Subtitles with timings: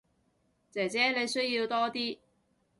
[0.71, 2.17] 姐姐你需要多啲